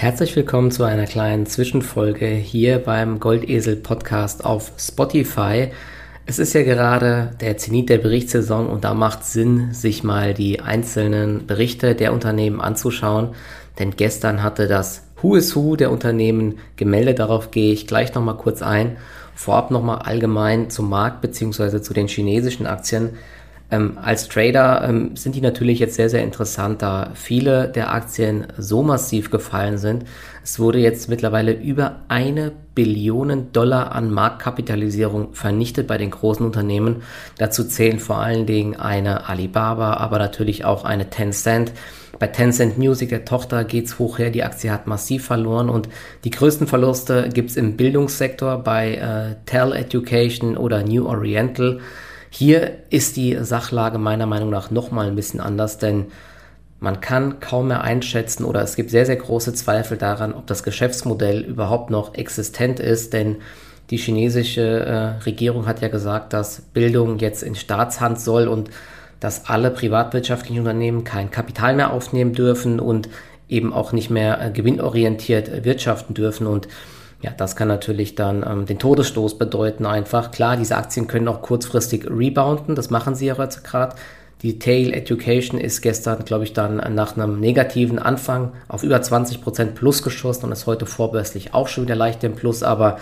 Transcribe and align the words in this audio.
Herzlich 0.00 0.36
willkommen 0.36 0.70
zu 0.70 0.84
einer 0.84 1.06
kleinen 1.06 1.46
Zwischenfolge 1.46 2.26
hier 2.28 2.78
beim 2.78 3.18
Goldesel 3.18 3.74
Podcast 3.74 4.44
auf 4.44 4.70
Spotify. 4.78 5.72
Es 6.24 6.38
ist 6.38 6.52
ja 6.52 6.62
gerade 6.62 7.32
der 7.40 7.56
Zenit 7.56 7.88
der 7.88 7.98
Berichtssaison 7.98 8.68
und 8.68 8.84
da 8.84 8.94
macht 8.94 9.24
Sinn, 9.24 9.74
sich 9.74 10.04
mal 10.04 10.34
die 10.34 10.60
einzelnen 10.60 11.48
Berichte 11.48 11.96
der 11.96 12.12
Unternehmen 12.12 12.60
anzuschauen. 12.60 13.30
Denn 13.80 13.96
gestern 13.96 14.44
hatte 14.44 14.68
das 14.68 15.02
Who 15.20 15.34
is 15.34 15.56
Who 15.56 15.74
der 15.74 15.90
Unternehmen 15.90 16.60
gemeldet. 16.76 17.18
Darauf 17.18 17.50
gehe 17.50 17.72
ich 17.72 17.88
gleich 17.88 18.14
nochmal 18.14 18.36
kurz 18.36 18.62
ein. 18.62 18.98
Vorab 19.34 19.72
nochmal 19.72 19.98
allgemein 19.98 20.70
zum 20.70 20.90
Markt 20.90 21.22
bzw. 21.22 21.82
zu 21.82 21.92
den 21.92 22.06
chinesischen 22.06 22.68
Aktien. 22.68 23.16
Ähm, 23.70 23.98
als 24.00 24.28
Trader 24.28 24.88
ähm, 24.88 25.14
sind 25.14 25.34
die 25.34 25.42
natürlich 25.42 25.78
jetzt 25.78 25.96
sehr, 25.96 26.08
sehr 26.08 26.22
interessant, 26.22 26.80
da 26.80 27.10
viele 27.14 27.68
der 27.68 27.92
Aktien 27.92 28.46
so 28.56 28.82
massiv 28.82 29.30
gefallen 29.30 29.76
sind. 29.76 30.04
Es 30.42 30.58
wurde 30.58 30.78
jetzt 30.78 31.10
mittlerweile 31.10 31.52
über 31.52 31.96
eine 32.08 32.52
Billion 32.74 33.52
Dollar 33.52 33.92
an 33.92 34.10
Marktkapitalisierung 34.10 35.34
vernichtet 35.34 35.86
bei 35.86 35.98
den 35.98 36.10
großen 36.10 36.46
Unternehmen. 36.46 37.02
Dazu 37.36 37.64
zählen 37.64 37.98
vor 37.98 38.18
allen 38.18 38.46
Dingen 38.46 38.74
eine 38.74 39.28
Alibaba, 39.28 39.94
aber 39.94 40.18
natürlich 40.18 40.64
auch 40.64 40.84
eine 40.84 41.10
Tencent. 41.10 41.72
Bei 42.18 42.26
Tencent 42.26 42.78
Music, 42.78 43.10
der 43.10 43.26
Tochter, 43.26 43.64
geht's 43.64 43.98
hoch 43.98 44.18
her. 44.18 44.30
Die 44.30 44.42
Aktie 44.42 44.72
hat 44.72 44.86
massiv 44.86 45.26
verloren 45.26 45.68
und 45.68 45.90
die 46.24 46.30
größten 46.30 46.66
Verluste 46.66 47.28
gibt's 47.28 47.56
im 47.56 47.76
Bildungssektor 47.76 48.62
bei 48.62 48.94
äh, 48.94 49.36
Tel 49.44 49.72
Education 49.72 50.56
oder 50.56 50.82
New 50.82 51.06
Oriental. 51.06 51.80
Hier 52.30 52.78
ist 52.90 53.16
die 53.16 53.36
Sachlage 53.40 53.98
meiner 53.98 54.26
Meinung 54.26 54.50
nach 54.50 54.70
nochmal 54.70 55.06
ein 55.06 55.16
bisschen 55.16 55.40
anders, 55.40 55.78
denn 55.78 56.06
man 56.80 57.00
kann 57.00 57.40
kaum 57.40 57.68
mehr 57.68 57.82
einschätzen 57.82 58.44
oder 58.44 58.62
es 58.62 58.76
gibt 58.76 58.90
sehr, 58.90 59.06
sehr 59.06 59.16
große 59.16 59.54
Zweifel 59.54 59.96
daran, 59.96 60.32
ob 60.32 60.46
das 60.46 60.62
Geschäftsmodell 60.62 61.40
überhaupt 61.40 61.90
noch 61.90 62.14
existent 62.14 62.78
ist, 62.78 63.12
denn 63.12 63.36
die 63.90 63.96
chinesische 63.96 64.62
äh, 64.62 65.24
Regierung 65.24 65.66
hat 65.66 65.80
ja 65.80 65.88
gesagt, 65.88 66.32
dass 66.32 66.60
Bildung 66.60 67.18
jetzt 67.18 67.42
in 67.42 67.54
Staatshand 67.54 68.20
soll 68.20 68.46
und 68.46 68.70
dass 69.18 69.48
alle 69.48 69.70
privatwirtschaftlichen 69.70 70.60
Unternehmen 70.60 71.04
kein 71.04 71.30
Kapital 71.30 71.74
mehr 71.74 71.92
aufnehmen 71.92 72.34
dürfen 72.34 72.78
und 72.80 73.08
eben 73.48 73.72
auch 73.72 73.92
nicht 73.92 74.10
mehr 74.10 74.40
äh, 74.40 74.50
gewinnorientiert 74.50 75.64
wirtschaften 75.64 76.14
dürfen 76.14 76.46
und 76.46 76.68
ja, 77.20 77.32
das 77.32 77.56
kann 77.56 77.68
natürlich 77.68 78.14
dann 78.14 78.44
ähm, 78.48 78.66
den 78.66 78.78
Todesstoß 78.78 79.38
bedeuten 79.38 79.86
einfach. 79.86 80.30
Klar, 80.30 80.56
diese 80.56 80.76
Aktien 80.76 81.08
können 81.08 81.28
auch 81.28 81.42
kurzfristig 81.42 82.06
rebounden, 82.08 82.74
das 82.74 82.90
machen 82.90 83.14
sie 83.14 83.26
ja 83.26 83.34
jetzt 83.36 83.64
gerade. 83.64 83.96
Die 84.42 84.60
Tail 84.60 84.92
Education 84.92 85.60
ist 85.60 85.80
gestern, 85.80 86.24
glaube 86.24 86.44
ich, 86.44 86.52
dann 86.52 86.76
nach 86.94 87.16
einem 87.16 87.40
negativen 87.40 87.98
Anfang 87.98 88.52
auf 88.68 88.84
über 88.84 88.98
20% 88.98 89.72
plus 89.74 90.04
geschossen 90.04 90.44
und 90.44 90.52
ist 90.52 90.66
heute 90.66 90.86
vorbörslich 90.86 91.54
auch 91.54 91.66
schon 91.66 91.84
wieder 91.84 91.96
leicht 91.96 92.22
im 92.22 92.36
Plus, 92.36 92.62
aber 92.62 92.98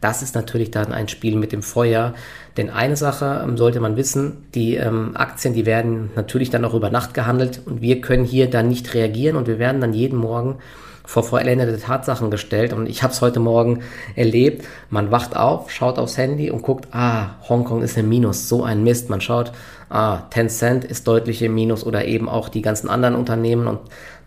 das 0.00 0.20
ist 0.20 0.34
natürlich 0.34 0.72
dann 0.72 0.92
ein 0.92 1.06
Spiel 1.06 1.36
mit 1.36 1.52
dem 1.52 1.62
Feuer. 1.62 2.14
Denn 2.56 2.70
eine 2.70 2.96
Sache 2.96 3.42
ähm, 3.44 3.56
sollte 3.56 3.78
man 3.78 3.96
wissen, 3.96 4.48
die 4.54 4.74
ähm, 4.74 5.12
Aktien, 5.14 5.54
die 5.54 5.64
werden 5.64 6.10
natürlich 6.16 6.50
dann 6.50 6.64
auch 6.64 6.74
über 6.74 6.90
Nacht 6.90 7.14
gehandelt 7.14 7.60
und 7.66 7.82
wir 7.82 8.00
können 8.00 8.24
hier 8.24 8.50
dann 8.50 8.66
nicht 8.66 8.92
reagieren 8.92 9.36
und 9.36 9.46
wir 9.46 9.60
werden 9.60 9.80
dann 9.80 9.92
jeden 9.92 10.18
Morgen 10.18 10.56
vor 11.04 11.24
vollendete 11.24 11.78
Tatsachen 11.78 12.30
gestellt 12.30 12.72
und 12.72 12.88
ich 12.88 13.02
habe 13.02 13.12
es 13.12 13.20
heute 13.20 13.40
Morgen 13.40 13.80
erlebt. 14.16 14.66
Man 14.90 15.10
wacht 15.10 15.36
auf, 15.36 15.70
schaut 15.70 15.98
aufs 15.98 16.16
Handy 16.16 16.50
und 16.50 16.62
guckt, 16.62 16.88
ah, 16.92 17.36
Hongkong 17.48 17.82
ist 17.82 17.96
im 17.96 18.08
Minus, 18.08 18.48
so 18.48 18.62
ein 18.62 18.84
Mist. 18.84 19.10
Man 19.10 19.20
schaut, 19.20 19.52
ah, 19.88 20.22
Tencent 20.30 20.84
ist 20.84 21.08
deutlich 21.08 21.42
im 21.42 21.54
Minus 21.54 21.84
oder 21.84 22.04
eben 22.04 22.28
auch 22.28 22.48
die 22.48 22.62
ganzen 22.62 22.88
anderen 22.88 23.14
Unternehmen 23.14 23.66
und 23.66 23.80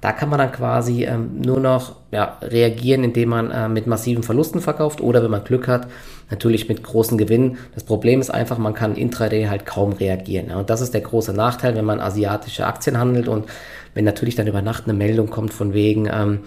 da 0.03 0.11
kann 0.11 0.27
man 0.27 0.37
dann 0.37 0.51
quasi 0.51 1.05
ähm, 1.05 1.39
nur 1.39 1.61
noch 1.61 1.95
ja, 2.11 2.37
reagieren, 2.41 3.05
indem 3.05 3.29
man 3.29 3.51
äh, 3.51 3.69
mit 3.69 3.87
massiven 3.87 4.21
Verlusten 4.21 4.59
verkauft 4.59 4.99
oder 4.99 5.23
wenn 5.23 5.31
man 5.31 5.45
Glück 5.45 5.69
hat, 5.69 5.87
natürlich 6.29 6.67
mit 6.67 6.83
großen 6.83 7.17
Gewinnen. 7.17 7.57
Das 7.73 7.85
Problem 7.85 8.19
ist 8.19 8.29
einfach, 8.29 8.57
man 8.57 8.73
kann 8.73 8.97
intraday 8.97 9.45
halt 9.45 9.65
kaum 9.65 9.93
reagieren. 9.93 10.49
Ja. 10.49 10.57
Und 10.57 10.69
das 10.69 10.81
ist 10.81 10.93
der 10.93 10.99
große 10.99 11.31
Nachteil, 11.31 11.77
wenn 11.77 11.85
man 11.85 12.01
asiatische 12.01 12.67
Aktien 12.67 12.97
handelt 12.97 13.29
und 13.29 13.45
wenn 13.93 14.03
natürlich 14.03 14.35
dann 14.35 14.47
über 14.47 14.61
Nacht 14.61 14.83
eine 14.83 14.93
Meldung 14.93 15.29
kommt 15.29 15.53
von 15.53 15.73
wegen, 15.73 16.09
ähm, 16.11 16.39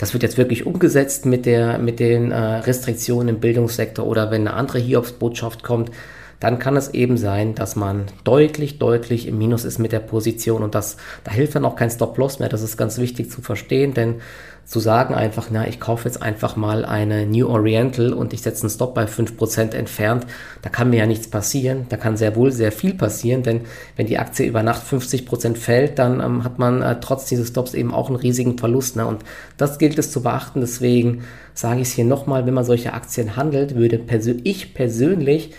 das 0.00 0.14
wird 0.14 0.22
jetzt 0.22 0.38
wirklich 0.38 0.64
umgesetzt 0.64 1.26
mit, 1.26 1.44
der, 1.44 1.78
mit 1.78 2.00
den 2.00 2.32
äh, 2.32 2.36
Restriktionen 2.36 3.28
im 3.28 3.40
Bildungssektor 3.40 4.06
oder 4.06 4.30
wenn 4.30 4.48
eine 4.48 4.54
andere 4.56 4.78
Hiobsbotschaft 4.78 5.62
kommt, 5.62 5.90
dann 6.40 6.58
kann 6.58 6.76
es 6.76 6.94
eben 6.94 7.18
sein, 7.18 7.54
dass 7.54 7.76
man 7.76 8.06
deutlich, 8.24 8.78
deutlich 8.78 9.28
im 9.28 9.38
Minus 9.38 9.64
ist 9.64 9.78
mit 9.78 9.92
der 9.92 10.00
Position 10.00 10.62
und 10.62 10.74
das, 10.74 10.96
da 11.22 11.30
hilft 11.30 11.54
dann 11.54 11.66
auch 11.66 11.76
kein 11.76 11.90
Stop-Loss 11.90 12.38
mehr. 12.38 12.48
Das 12.48 12.62
ist 12.62 12.78
ganz 12.78 12.98
wichtig 12.98 13.30
zu 13.30 13.42
verstehen, 13.42 13.92
denn 13.92 14.16
zu 14.64 14.78
sagen 14.78 15.14
einfach, 15.14 15.48
na, 15.50 15.66
ich 15.66 15.80
kaufe 15.80 16.06
jetzt 16.06 16.22
einfach 16.22 16.54
mal 16.54 16.84
eine 16.84 17.26
New 17.26 17.48
Oriental 17.48 18.12
und 18.12 18.32
ich 18.32 18.42
setze 18.42 18.62
einen 18.62 18.70
Stop 18.70 18.94
bei 18.94 19.04
5% 19.04 19.74
entfernt, 19.74 20.26
da 20.62 20.70
kann 20.70 20.90
mir 20.90 20.98
ja 20.98 21.06
nichts 21.06 21.28
passieren. 21.28 21.86
Da 21.88 21.96
kann 21.96 22.16
sehr 22.16 22.36
wohl 22.36 22.52
sehr 22.52 22.70
viel 22.70 22.94
passieren, 22.94 23.42
denn 23.42 23.62
wenn 23.96 24.06
die 24.06 24.18
Aktie 24.18 24.46
über 24.46 24.62
Nacht 24.62 24.86
50% 24.86 25.56
fällt, 25.56 25.98
dann 25.98 26.20
ähm, 26.20 26.44
hat 26.44 26.60
man 26.60 26.82
äh, 26.82 27.00
trotz 27.00 27.24
dieses 27.24 27.48
Stops 27.48 27.74
eben 27.74 27.92
auch 27.92 28.08
einen 28.08 28.16
riesigen 28.16 28.58
Verlust. 28.58 28.94
Ne? 28.94 29.06
Und 29.06 29.24
das 29.56 29.78
gilt 29.78 29.98
es 29.98 30.12
zu 30.12 30.22
beachten. 30.22 30.60
Deswegen 30.60 31.24
sage 31.52 31.80
ich 31.80 31.88
es 31.88 31.94
hier 31.94 32.04
nochmal, 32.04 32.46
wenn 32.46 32.54
man 32.54 32.64
solche 32.64 32.92
Aktien 32.92 33.34
handelt, 33.34 33.74
würde 33.74 33.98
persö 33.98 34.36
ich 34.44 34.72
persönlich 34.72 35.52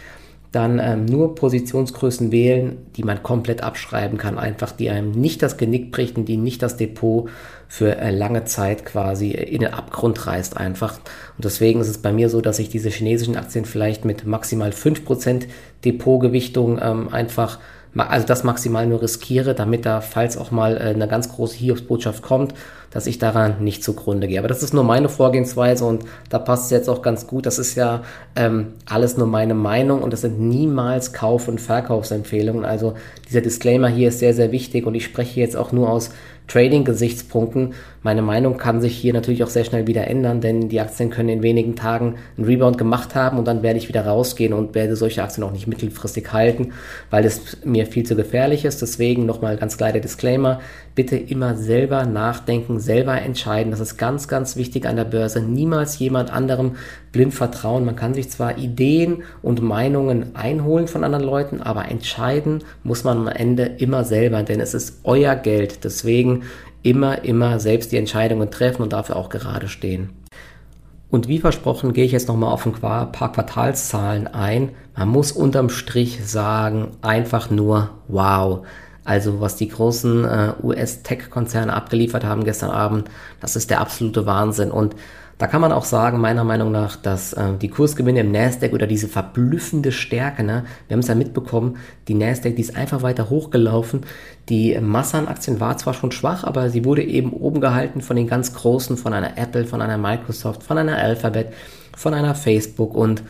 dann 0.51 0.79
ähm, 0.79 1.05
nur 1.05 1.35
Positionsgrößen 1.35 2.31
wählen, 2.31 2.85
die 2.97 3.03
man 3.03 3.23
komplett 3.23 3.63
abschreiben 3.63 4.17
kann, 4.17 4.37
einfach 4.37 4.73
die 4.73 4.89
einem 4.89 5.11
nicht 5.11 5.41
das 5.41 5.55
Genick 5.55 5.91
bricht 5.91 6.17
und 6.17 6.25
die 6.25 6.35
nicht 6.35 6.61
das 6.61 6.75
Depot 6.75 7.29
für 7.69 7.97
äh, 7.97 8.11
lange 8.11 8.43
Zeit 8.43 8.85
quasi 8.85 9.31
in 9.31 9.61
den 9.61 9.73
Abgrund 9.73 10.27
reißt 10.27 10.57
einfach. 10.57 10.97
Und 11.37 11.45
deswegen 11.45 11.79
ist 11.79 11.87
es 11.87 11.99
bei 11.99 12.11
mir 12.11 12.29
so, 12.29 12.41
dass 12.41 12.59
ich 12.59 12.67
diese 12.67 12.89
chinesischen 12.89 13.37
Aktien 13.37 13.63
vielleicht 13.63 14.03
mit 14.03 14.25
maximal 14.25 14.71
5% 14.71 15.43
Depotgewichtung 15.85 16.79
ähm, 16.81 17.07
einfach 17.09 17.59
also 17.95 18.25
das 18.25 18.43
maximal 18.43 18.87
nur 18.87 19.01
riskiere, 19.01 19.53
damit 19.53 19.85
da, 19.85 20.01
falls 20.01 20.37
auch 20.37 20.51
mal 20.51 20.77
äh, 20.77 20.93
eine 20.93 21.07
ganz 21.07 21.29
große 21.29 21.57
Hiobsbotschaft 21.57 22.21
kommt, 22.21 22.53
dass 22.91 23.07
ich 23.07 23.17
daran 23.17 23.63
nicht 23.63 23.83
zugrunde 23.83 24.27
gehe. 24.27 24.39
Aber 24.39 24.47
das 24.47 24.61
ist 24.61 24.73
nur 24.73 24.83
meine 24.83 25.09
Vorgehensweise 25.09 25.85
und 25.85 26.03
da 26.29 26.39
passt 26.39 26.65
es 26.65 26.71
jetzt 26.71 26.89
auch 26.89 27.01
ganz 27.01 27.25
gut. 27.25 27.45
Das 27.45 27.57
ist 27.57 27.75
ja 27.75 28.03
ähm, 28.35 28.73
alles 28.85 29.17
nur 29.17 29.27
meine 29.27 29.53
Meinung 29.53 30.03
und 30.03 30.13
das 30.13 30.21
sind 30.21 30.39
niemals 30.39 31.13
Kauf- 31.13 31.47
und 31.47 31.59
Verkaufsempfehlungen. 31.59 32.65
Also 32.65 32.93
dieser 33.27 33.41
Disclaimer 33.41 33.87
hier 33.87 34.09
ist 34.09 34.19
sehr, 34.19 34.33
sehr 34.33 34.51
wichtig 34.51 34.85
und 34.85 34.95
ich 34.95 35.05
spreche 35.05 35.39
jetzt 35.39 35.57
auch 35.57 35.71
nur 35.71 35.89
aus 35.89 36.11
Trading-Gesichtspunkten. 36.51 37.73
Meine 38.03 38.21
Meinung 38.21 38.57
kann 38.57 38.81
sich 38.81 38.97
hier 38.97 39.13
natürlich 39.13 39.43
auch 39.43 39.49
sehr 39.49 39.63
schnell 39.63 39.87
wieder 39.87 40.07
ändern, 40.07 40.41
denn 40.41 40.67
die 40.67 40.81
Aktien 40.81 41.09
können 41.09 41.29
in 41.29 41.43
wenigen 41.43 41.75
Tagen 41.75 42.15
einen 42.35 42.45
Rebound 42.45 42.77
gemacht 42.77 43.15
haben 43.15 43.37
und 43.37 43.45
dann 43.45 43.63
werde 43.63 43.79
ich 43.79 43.87
wieder 43.87 44.05
rausgehen 44.05 44.51
und 44.51 44.75
werde 44.75 44.95
solche 44.95 45.23
Aktien 45.23 45.45
auch 45.45 45.51
nicht 45.51 45.67
mittelfristig 45.67 46.33
halten, 46.33 46.73
weil 47.09 47.23
es 47.23 47.57
mir 47.63 47.85
viel 47.85 48.05
zu 48.05 48.15
gefährlich 48.15 48.65
ist. 48.65 48.81
Deswegen 48.81 49.25
nochmal 49.25 49.55
ganz 49.55 49.77
klar 49.77 49.93
der 49.93 50.01
Disclaimer. 50.01 50.59
Bitte 50.93 51.15
immer 51.15 51.55
selber 51.55 52.05
nachdenken, 52.05 52.80
selber 52.81 53.21
entscheiden. 53.21 53.71
Das 53.71 53.79
ist 53.79 53.97
ganz, 53.97 54.27
ganz 54.27 54.55
wichtig 54.55 54.85
an 54.85 54.95
der 54.95 55.05
Börse. 55.05 55.41
Niemals 55.41 55.99
jemand 55.99 56.31
anderem 56.31 56.75
blind 57.11 57.33
vertrauen. 57.33 57.85
Man 57.85 57.95
kann 57.95 58.13
sich 58.13 58.29
zwar 58.29 58.57
Ideen 58.57 59.23
und 59.41 59.61
Meinungen 59.61 60.35
einholen 60.35 60.87
von 60.87 61.03
anderen 61.03 61.25
Leuten, 61.25 61.61
aber 61.61 61.89
entscheiden 61.89 62.63
muss 62.83 63.03
man 63.03 63.19
am 63.19 63.27
Ende 63.27 63.63
immer 63.63 64.03
selber, 64.03 64.43
denn 64.43 64.59
es 64.59 64.73
ist 64.73 64.99
euer 65.03 65.35
Geld. 65.35 65.83
Deswegen 65.83 66.43
immer, 66.83 67.23
immer 67.23 67.59
selbst 67.59 67.91
die 67.91 67.97
Entscheidungen 67.97 68.51
treffen 68.51 68.81
und 68.81 68.93
dafür 68.93 69.15
auch 69.15 69.29
gerade 69.29 69.67
stehen. 69.67 70.09
Und 71.11 71.27
wie 71.27 71.39
versprochen 71.39 71.91
gehe 71.91 72.05
ich 72.05 72.13
jetzt 72.13 72.29
nochmal 72.29 72.53
auf 72.53 72.65
ein 72.65 72.71
paar 72.71 73.11
Quartalszahlen 73.11 74.27
ein. 74.27 74.69
Man 74.95 75.09
muss 75.09 75.33
unterm 75.33 75.69
Strich 75.69 76.25
sagen, 76.25 76.91
einfach 77.01 77.49
nur 77.49 77.89
wow. 78.07 78.65
Also 79.03 79.41
was 79.41 79.55
die 79.55 79.67
großen 79.67 80.25
äh, 80.25 80.53
US-Tech-Konzerne 80.61 81.73
abgeliefert 81.73 82.23
haben 82.23 82.43
gestern 82.43 82.69
Abend, 82.69 83.09
das 83.39 83.55
ist 83.55 83.69
der 83.69 83.81
absolute 83.81 84.25
Wahnsinn. 84.25 84.69
Und 84.71 84.95
da 85.41 85.47
kann 85.47 85.59
man 85.59 85.71
auch 85.71 85.85
sagen, 85.85 86.19
meiner 86.19 86.43
Meinung 86.43 86.71
nach, 86.71 86.97
dass 86.97 87.33
äh, 87.33 87.57
die 87.59 87.69
Kursgewinne 87.69 88.19
im 88.19 88.31
Nasdaq 88.31 88.73
oder 88.73 88.85
diese 88.85 89.07
verblüffende 89.07 89.91
Stärke, 89.91 90.43
ne, 90.43 90.65
wir 90.87 90.93
haben 90.93 90.99
es 91.01 91.07
ja 91.07 91.15
mitbekommen, 91.15 91.77
die 92.07 92.13
Nasdaq, 92.13 92.55
die 92.55 92.61
ist 92.61 92.75
einfach 92.75 93.01
weiter 93.01 93.31
hochgelaufen. 93.31 94.01
Die 94.49 94.79
Masse 94.79 95.25
war 95.59 95.77
zwar 95.77 95.95
schon 95.95 96.11
schwach, 96.11 96.43
aber 96.43 96.69
sie 96.69 96.85
wurde 96.85 97.03
eben 97.03 97.33
oben 97.33 97.59
gehalten 97.59 98.01
von 98.01 98.17
den 98.17 98.27
ganz 98.27 98.53
großen, 98.53 98.97
von 98.97 99.13
einer 99.13 99.35
Apple, 99.35 99.65
von 99.65 99.81
einer 99.81 99.97
Microsoft, 99.97 100.61
von 100.61 100.77
einer 100.77 100.97
Alphabet, 100.97 101.53
von 101.97 102.13
einer 102.13 102.35
Facebook 102.35 102.93
und 102.93 103.23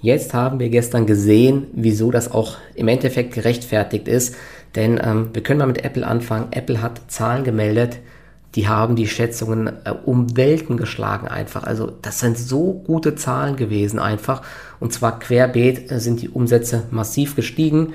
Jetzt 0.00 0.32
haben 0.32 0.60
wir 0.60 0.68
gestern 0.68 1.06
gesehen, 1.06 1.66
wieso 1.72 2.12
das 2.12 2.30
auch 2.30 2.56
im 2.76 2.86
Endeffekt 2.86 3.34
gerechtfertigt 3.34 4.06
ist. 4.06 4.36
Denn 4.74 5.00
ähm, 5.02 5.30
wir 5.32 5.42
können 5.42 5.58
mal 5.58 5.66
mit 5.66 5.84
Apple 5.84 6.06
anfangen. 6.06 6.48
Apple 6.52 6.82
hat 6.82 7.00
Zahlen 7.08 7.44
gemeldet, 7.44 7.98
die 8.54 8.66
haben 8.66 8.96
die 8.96 9.06
Schätzungen 9.06 9.68
äh, 9.84 9.92
um 10.04 10.36
Welten 10.36 10.76
geschlagen 10.76 11.28
einfach. 11.28 11.64
Also 11.64 11.92
das 12.02 12.20
sind 12.20 12.38
so 12.38 12.82
gute 12.86 13.14
Zahlen 13.14 13.56
gewesen 13.56 13.98
einfach. 13.98 14.42
Und 14.80 14.92
zwar 14.92 15.18
querbeet 15.18 15.90
äh, 15.90 16.00
sind 16.00 16.22
die 16.22 16.28
Umsätze 16.28 16.84
massiv 16.90 17.36
gestiegen. 17.36 17.94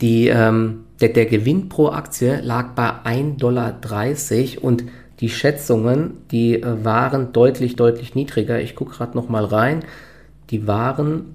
Die, 0.00 0.28
ähm, 0.28 0.84
der, 1.00 1.10
der 1.10 1.26
Gewinn 1.26 1.68
pro 1.68 1.88
Aktie 1.88 2.40
lag 2.42 2.74
bei 2.74 2.90
1,30 3.04 3.38
Dollar 3.38 3.74
und 4.62 4.84
die 5.20 5.30
Schätzungen, 5.30 6.18
die 6.30 6.62
äh, 6.62 6.84
waren 6.84 7.32
deutlich, 7.32 7.76
deutlich 7.76 8.14
niedriger. 8.14 8.60
Ich 8.60 8.76
gucke 8.76 8.96
gerade 8.96 9.16
noch 9.16 9.28
mal 9.28 9.44
rein. 9.44 9.84
Die 10.50 10.66
waren 10.66 11.34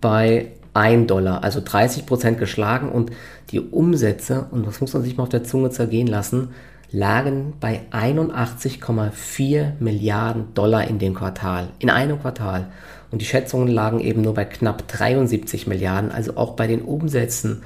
bei 0.00 0.52
1 0.74 1.06
Dollar, 1.06 1.42
also 1.42 1.60
30 1.64 2.06
Prozent 2.06 2.38
geschlagen 2.38 2.90
und 2.90 3.10
die 3.50 3.60
Umsätze, 3.60 4.46
und 4.50 4.66
das 4.66 4.80
muss 4.80 4.92
man 4.92 5.02
sich 5.02 5.16
mal 5.16 5.24
auf 5.24 5.28
der 5.28 5.44
Zunge 5.44 5.70
zergehen 5.70 6.06
lassen, 6.06 6.50
lagen 6.92 7.54
bei 7.60 7.82
81,4 7.92 9.72
Milliarden 9.78 10.54
Dollar 10.54 10.88
in 10.88 10.98
dem 10.98 11.14
Quartal, 11.14 11.68
in 11.78 11.90
einem 11.90 12.20
Quartal. 12.20 12.66
Und 13.10 13.20
die 13.20 13.26
Schätzungen 13.26 13.68
lagen 13.68 14.00
eben 14.00 14.22
nur 14.22 14.34
bei 14.34 14.44
knapp 14.44 14.86
73 14.88 15.66
Milliarden, 15.66 16.10
also 16.10 16.36
auch 16.36 16.54
bei 16.54 16.66
den 16.66 16.82
Umsätzen 16.82 17.62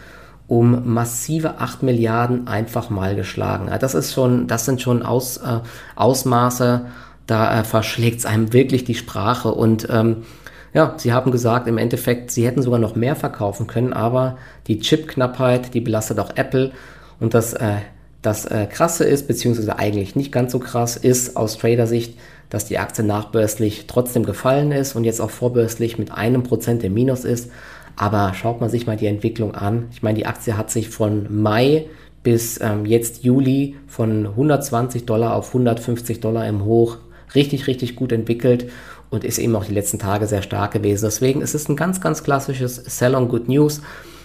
um 0.47 0.93
massive 0.93 1.59
8 1.59 1.83
Milliarden 1.83 2.47
einfach 2.49 2.91
mal 2.91 3.17
geschlagen. 3.17 3.71
Das 3.81 3.95
ist 3.95 4.13
schon, 4.13 4.47
das 4.47 4.67
sind 4.67 4.83
schon 4.83 5.03
Aus, 5.03 5.39
äh, 5.39 5.61
Ausmaße, 5.97 6.87
da 7.27 7.61
äh, 7.61 7.65
verschlägt 7.65 8.19
es 8.21 8.27
einem 8.27 8.53
wirklich 8.53 8.85
die 8.85 8.95
Sprache. 8.95 9.53
Und 9.53 9.89
ähm, 9.91 10.25
ja, 10.75 10.95
sie 10.97 11.13
haben 11.13 11.31
gesagt, 11.31 11.69
im 11.69 11.79
Endeffekt, 11.79 12.33
sie 12.33 12.45
hätten 12.45 12.61
sogar 12.61 12.81
noch 12.81 12.97
mehr 12.97 13.15
verkaufen 13.15 13.69
können, 13.69 13.93
aber 13.93 14.37
die 14.67 14.81
Chipknappheit, 14.81 15.73
die 15.73 15.81
belastet 15.81 16.19
auch 16.19 16.33
Apple. 16.35 16.73
Und 17.21 17.33
das, 17.33 17.55
äh, 17.55 17.77
das 18.23 18.45
äh, 18.47 18.67
Krasse 18.67 19.05
ist, 19.05 19.29
beziehungsweise 19.29 19.79
eigentlich 19.79 20.17
nicht 20.17 20.33
ganz 20.33 20.51
so 20.51 20.59
krass, 20.59 20.97
ist 20.97 21.37
aus 21.37 21.59
Trader-Sicht, 21.59 22.19
dass 22.51 22.65
die 22.65 22.79
Aktie 22.79 23.05
nachbörslich 23.05 23.87
trotzdem 23.87 24.25
gefallen 24.25 24.73
ist 24.73 24.97
und 24.97 25.05
jetzt 25.05 25.21
auch 25.21 25.31
vorbörslich 25.31 25.97
mit 25.97 26.11
einem 26.11 26.43
Prozent 26.43 26.83
im 26.83 26.95
Minus 26.95 27.25
ist. 27.25 27.53
Aber 27.97 28.35
schaut 28.35 28.61
man 28.61 28.69
sich 28.69 28.89
mal 28.89 28.97
die 28.97 29.07
Entwicklung 29.07 29.55
an. 29.55 29.87
Ich 29.93 30.03
meine, 30.03 30.19
die 30.19 30.27
Aktie 30.27 30.57
hat 30.57 30.73
sich 30.73 30.89
von 30.89 31.27
Mai 31.43 31.87
bis 32.25 32.61
ähm, 32.61 32.85
jetzt 32.85 33.23
Juli 33.23 33.77
von 33.87 34.27
120 34.27 35.07
Dollar 35.07 35.37
auf 35.37 35.49
150 35.49 36.19
Dollar 36.19 36.49
im 36.49 36.65
Hoch 36.65 36.97
richtig, 37.35 37.69
richtig 37.69 37.95
gut 37.95 38.11
entwickelt 38.11 38.67
und 39.15 39.25
ist 39.25 39.39
eben 39.39 39.57
auch 39.57 39.65
die 39.65 39.75
letzten 39.75 39.99
Tage 39.99 40.27
sehr 40.27 40.43
stark 40.43 40.73
gewesen. 40.73 41.05
Deswegen 41.05 41.41
ist 41.41 41.55
es 41.55 41.69
ein 41.69 41.77
ganz, 41.77 42.01
ganz 42.01 42.23
klassisches 42.23 42.77
Sell 42.77 43.15
on 43.15 43.29
Good 43.29 43.49
News. 43.49 43.81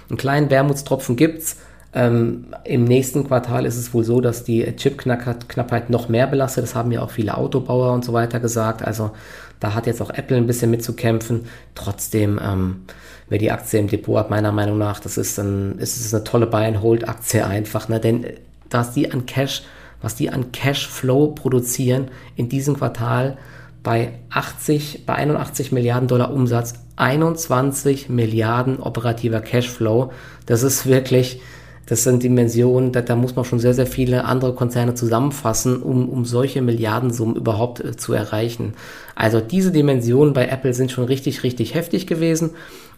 Einen 0.10 0.18
kleinen 0.18 0.50
Wermutstropfen 0.50 1.16
gibt's. 1.16 1.58
Ähm, 1.92 2.48
Im 2.66 2.84
nächsten 2.84 3.28
Quartal 3.28 3.66
ist 3.66 3.78
es 3.78 3.94
wohl 3.94 4.04
so, 4.04 4.22
dass 4.22 4.44
die 4.44 4.64
Chipknappheit 4.76 5.90
noch 5.90 6.10
mehr 6.10 6.28
belastet. 6.28 6.64
Das 6.64 6.76
haben 6.76 6.92
ja 6.92 7.02
auch 7.02 7.12
viele 7.12 7.36
Autobauer 7.36 7.94
und 7.94 8.06
so 8.06 8.14
weiter 8.14 8.40
gesagt. 8.40 8.84
Also 8.84 9.12
da 9.60 9.74
hat 9.74 9.88
jetzt 9.88 10.02
auch 10.02 10.12
Apple 10.12 10.38
ein 10.38 10.48
bisschen 10.48 10.72
mitzukämpfen. 10.72 11.46
Trotzdem, 11.76 12.40
ähm, 12.44 12.82
wer 13.28 13.40
die 13.40 13.52
Aktie 13.52 13.80
im 13.80 13.88
Depot 13.88 14.18
hat, 14.18 14.30
meiner 14.30 14.52
Meinung 14.52 14.78
nach, 14.78 15.00
das 15.00 15.18
ist, 15.18 15.40
ein, 15.40 15.80
ist 15.80 15.98
es 15.98 16.14
eine 16.14 16.24
tolle 16.24 16.48
Buy-and-Hold-Aktie 16.48 17.46
einfach. 17.46 17.90
Ne? 17.90 18.00
Denn 18.00 18.26
dass 18.70 18.92
die 18.92 19.12
an 19.12 19.26
Cash, 19.26 19.64
was 20.02 20.16
die 20.16 20.30
an 20.30 20.52
Cashflow 20.52 21.30
produzieren 21.30 22.10
in 22.36 22.50
diesem 22.50 22.78
Quartal 22.78 23.38
bei 23.84 24.14
80, 24.30 25.06
bei 25.06 25.16
81 25.16 25.72
Milliarden 25.72 26.08
Dollar 26.08 26.34
Umsatz, 26.34 26.74
21 26.96 28.10
Milliarden 28.10 28.80
operativer 28.80 29.42
Cashflow, 29.42 30.12
das 30.46 30.64
ist 30.64 30.86
wirklich, 30.86 31.42
das 31.86 32.04
sind 32.04 32.22
Dimensionen, 32.22 32.92
da, 32.92 33.02
da, 33.02 33.16
muss 33.16 33.36
man 33.36 33.46
schon 33.46 33.60
sehr, 33.60 33.74
sehr 33.74 33.88
viele 33.88 34.26
andere 34.26 34.54
Konzerne 34.54 34.94
zusammenfassen, 34.94 35.82
um, 35.82 36.08
um 36.08 36.24
solche 36.24 36.62
Milliardensummen 36.62 37.36
überhaupt 37.36 37.80
äh, 37.80 37.96
zu 37.98 38.14
erreichen. 38.14 38.74
Also 39.16 39.40
diese 39.40 39.72
Dimensionen 39.72 40.34
bei 40.34 40.48
Apple 40.48 40.74
sind 40.74 40.92
schon 40.92 41.06
richtig, 41.06 41.42
richtig 41.44 41.74
heftig 41.74 42.06
gewesen. 42.06 42.52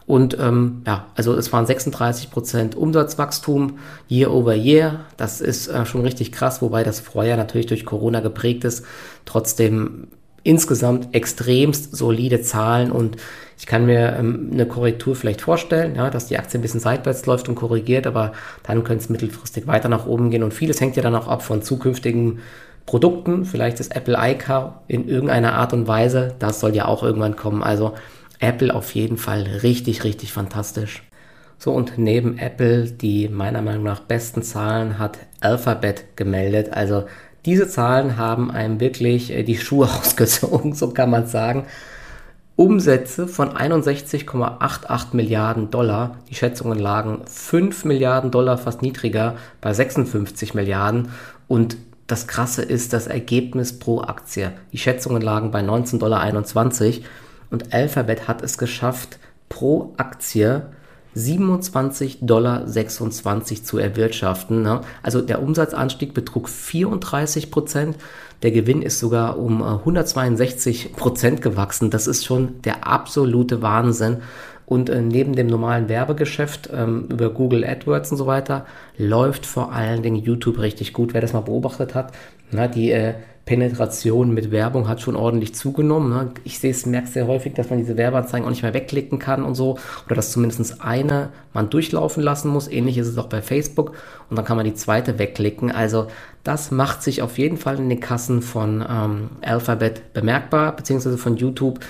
Und 0.07 0.37
ähm, 0.39 0.81
ja, 0.85 1.05
also 1.15 1.35
es 1.35 1.53
waren 1.53 1.65
36% 1.65 2.75
Umsatzwachstum 2.75 3.77
year 4.09 4.33
over 4.33 4.55
year. 4.55 5.01
Das 5.15 5.39
ist 5.39 5.67
äh, 5.67 5.85
schon 5.85 6.01
richtig 6.01 6.33
krass, 6.33 6.61
wobei 6.61 6.83
das 6.83 6.99
Vorjahr 6.99 7.37
natürlich 7.37 7.67
durch 7.67 7.85
Corona 7.85 8.19
geprägt 8.19 8.65
ist. 8.65 8.83
Trotzdem 9.25 10.07
insgesamt 10.43 11.13
extremst 11.13 11.95
solide 11.95 12.41
Zahlen 12.41 12.91
und 12.91 13.17
ich 13.57 13.67
kann 13.67 13.85
mir 13.85 14.15
ähm, 14.17 14.49
eine 14.51 14.65
Korrektur 14.65 15.15
vielleicht 15.15 15.41
vorstellen, 15.41 15.95
ja, 15.95 16.09
dass 16.09 16.27
die 16.27 16.37
Aktie 16.37 16.59
ein 16.59 16.63
bisschen 16.63 16.79
seitwärts 16.79 17.25
läuft 17.27 17.47
und 17.47 17.55
korrigiert, 17.55 18.07
aber 18.07 18.33
dann 18.63 18.83
könnte 18.83 19.03
es 19.03 19.09
mittelfristig 19.09 19.67
weiter 19.67 19.87
nach 19.87 20.07
oben 20.07 20.31
gehen 20.31 20.43
und 20.43 20.53
vieles 20.53 20.81
hängt 20.81 20.95
ja 20.95 21.03
dann 21.03 21.15
auch 21.15 21.27
ab 21.27 21.43
von 21.43 21.61
zukünftigen 21.61 22.39
Produkten, 22.87 23.45
vielleicht 23.45 23.79
das 23.79 23.89
Apple 23.89 24.17
iCar 24.19 24.81
in 24.87 25.07
irgendeiner 25.07 25.53
Art 25.53 25.73
und 25.73 25.87
Weise, 25.87 26.35
das 26.39 26.59
soll 26.59 26.75
ja 26.75 26.85
auch 26.85 27.03
irgendwann 27.03 27.35
kommen. 27.35 27.61
Also 27.61 27.93
Apple 28.39 28.73
auf 28.73 28.95
jeden 28.95 29.17
Fall 29.17 29.43
richtig, 29.43 30.03
richtig 30.03 30.33
fantastisch. 30.33 31.03
So, 31.59 31.71
und 31.71 31.99
neben 31.99 32.39
Apple, 32.39 32.89
die 32.89 33.29
meiner 33.29 33.61
Meinung 33.61 33.83
nach 33.83 33.99
besten 33.99 34.41
Zahlen, 34.41 34.97
hat 34.97 35.19
Alphabet 35.41 36.17
gemeldet. 36.17 36.73
Also 36.73 37.03
diese 37.45 37.67
Zahlen 37.67 38.17
haben 38.17 38.51
einem 38.51 38.79
wirklich 38.79 39.31
äh, 39.31 39.43
die 39.43 39.57
Schuhe 39.57 39.85
ausgezogen, 39.99 40.73
so 40.73 40.89
kann 40.89 41.09
man 41.09 41.27
sagen. 41.27 41.65
Umsätze 42.55 43.27
von 43.27 43.49
61,88 43.49 45.07
Milliarden 45.13 45.71
Dollar. 45.71 46.17
Die 46.29 46.35
Schätzungen 46.35 46.77
lagen 46.77 47.21
5 47.25 47.85
Milliarden 47.85 48.29
Dollar 48.29 48.57
fast 48.57 48.81
niedriger 48.81 49.35
bei 49.61 49.73
56 49.73 50.53
Milliarden. 50.53 51.09
Und 51.47 51.77
das 52.05 52.27
Krasse 52.27 52.61
ist 52.61 52.93
das 52.93 53.07
Ergebnis 53.07 53.79
pro 53.79 54.01
Aktie. 54.01 54.51
Die 54.73 54.77
Schätzungen 54.77 55.21
lagen 55.21 55.49
bei 55.51 55.61
19,21 55.61 55.97
Dollar. 55.97 57.03
Und 57.49 57.73
Alphabet 57.73 58.27
hat 58.27 58.43
es 58.43 58.57
geschafft, 58.57 59.17
pro 59.49 59.93
Aktie 59.97 60.63
27,26 61.15 62.25
Dollar 62.25 62.65
zu 63.63 63.77
erwirtschaften. 63.77 64.61
Ne? 64.61 64.81
Also 65.03 65.21
der 65.21 65.41
Umsatzanstieg 65.41 66.13
betrug 66.13 66.49
34 66.49 67.51
Prozent. 67.51 67.97
Der 68.43 68.51
Gewinn 68.51 68.81
ist 68.81 68.99
sogar 68.99 69.37
um 69.37 69.61
162 69.61 70.85
äh, 70.85 70.89
Prozent 70.89 71.41
gewachsen. 71.41 71.89
Das 71.89 72.07
ist 72.07 72.25
schon 72.25 72.61
der 72.61 72.87
absolute 72.87 73.61
Wahnsinn. 73.61 74.17
Und 74.65 74.89
äh, 74.89 75.01
neben 75.01 75.35
dem 75.35 75.47
normalen 75.47 75.89
Werbegeschäft 75.89 76.69
ähm, 76.73 77.07
über 77.09 77.29
Google 77.29 77.65
AdWords 77.65 78.11
und 78.11 78.17
so 78.17 78.25
weiter 78.25 78.65
läuft 78.97 79.45
vor 79.45 79.73
allen 79.73 80.01
Dingen 80.01 80.15
YouTube 80.15 80.59
richtig 80.59 80.93
gut. 80.93 81.13
Wer 81.13 81.19
das 81.19 81.33
mal 81.33 81.41
beobachtet 81.41 81.93
hat, 81.93 82.13
na, 82.51 82.67
die 82.67 82.91
äh, 82.91 83.15
Penetration 83.51 84.33
mit 84.33 84.49
Werbung 84.49 84.87
hat 84.87 85.01
schon 85.01 85.17
ordentlich 85.17 85.53
zugenommen. 85.53 86.09
Ne? 86.09 86.31
Ich 86.45 86.59
sehe 86.59 86.71
es, 86.71 86.85
merke 86.85 87.09
sehr 87.09 87.27
häufig, 87.27 87.53
dass 87.53 87.69
man 87.69 87.79
diese 87.79 87.97
Werbeanzeigen 87.97 88.45
auch 88.45 88.49
nicht 88.49 88.63
mehr 88.63 88.73
wegklicken 88.73 89.19
kann 89.19 89.43
und 89.43 89.55
so. 89.55 89.77
Oder 90.05 90.15
dass 90.15 90.31
zumindest 90.31 90.81
eine 90.81 91.31
man 91.51 91.69
durchlaufen 91.69 92.23
lassen 92.23 92.47
muss. 92.47 92.69
Ähnlich 92.69 92.97
ist 92.97 93.07
es 93.07 93.17
auch 93.17 93.27
bei 93.27 93.41
Facebook. 93.41 93.91
Und 94.29 94.37
dann 94.37 94.45
kann 94.45 94.55
man 94.55 94.65
die 94.65 94.73
zweite 94.73 95.19
wegklicken. 95.19 95.69
Also 95.69 96.07
das 96.45 96.71
macht 96.71 97.03
sich 97.03 97.21
auf 97.21 97.37
jeden 97.37 97.57
Fall 97.57 97.77
in 97.77 97.89
den 97.89 97.99
Kassen 97.99 98.41
von 98.41 98.85
ähm, 98.89 99.31
Alphabet 99.41 100.13
bemerkbar, 100.13 100.73
beziehungsweise 100.73 101.17
von 101.17 101.35
YouTube. 101.35 101.81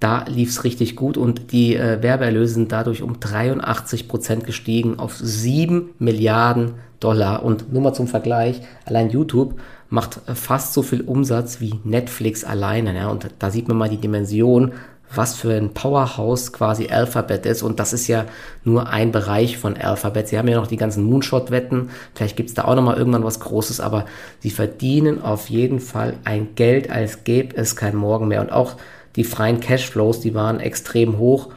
Da 0.00 0.24
lief 0.26 0.48
es 0.48 0.64
richtig 0.64 0.96
gut 0.96 1.16
und 1.16 1.52
die 1.52 1.76
äh, 1.76 2.02
Werbeerlöse 2.02 2.54
sind 2.54 2.72
dadurch 2.72 3.02
um 3.02 3.20
83 3.20 4.08
Prozent 4.08 4.46
gestiegen 4.46 4.98
auf 4.98 5.14
7 5.14 5.90
Milliarden 6.00 6.72
Dollar. 6.98 7.44
Und 7.44 7.72
nur 7.72 7.82
mal 7.82 7.94
zum 7.94 8.08
Vergleich, 8.08 8.62
allein 8.84 9.10
YouTube 9.10 9.54
macht 9.94 10.20
fast 10.34 10.74
so 10.74 10.82
viel 10.82 11.02
Umsatz 11.02 11.60
wie 11.60 11.78
Netflix 11.84 12.42
alleine. 12.42 12.96
Ja? 12.96 13.08
Und 13.08 13.30
da 13.38 13.50
sieht 13.50 13.68
man 13.68 13.76
mal 13.76 13.88
die 13.88 14.00
Dimension, 14.00 14.72
was 15.14 15.36
für 15.36 15.54
ein 15.54 15.72
Powerhouse 15.72 16.52
quasi 16.52 16.88
Alphabet 16.88 17.46
ist. 17.46 17.62
Und 17.62 17.78
das 17.78 17.92
ist 17.92 18.08
ja 18.08 18.26
nur 18.64 18.88
ein 18.88 19.12
Bereich 19.12 19.56
von 19.56 19.76
Alphabet. 19.76 20.26
Sie 20.26 20.36
haben 20.36 20.48
ja 20.48 20.56
noch 20.56 20.66
die 20.66 20.76
ganzen 20.76 21.04
Moonshot-Wetten. 21.04 21.90
Vielleicht 22.12 22.36
gibt 22.36 22.48
es 22.48 22.54
da 22.56 22.64
auch 22.64 22.74
noch 22.74 22.82
mal 22.82 22.96
irgendwann 22.96 23.22
was 23.22 23.38
Großes, 23.38 23.78
aber 23.78 24.06
sie 24.40 24.50
verdienen 24.50 25.22
auf 25.22 25.48
jeden 25.48 25.78
Fall 25.78 26.14
ein 26.24 26.56
Geld, 26.56 26.90
als 26.90 27.22
gäbe 27.22 27.56
es 27.56 27.76
kein 27.76 27.94
Morgen 27.94 28.26
mehr. 28.26 28.40
Und 28.40 28.50
auch 28.50 28.74
die 29.14 29.22
freien 29.22 29.60
Cashflows, 29.60 30.18
die 30.18 30.34
waren 30.34 30.58
extrem 30.58 31.18
hoch. 31.18 31.50